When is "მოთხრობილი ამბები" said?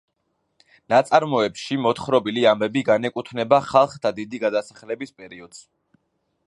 1.83-2.85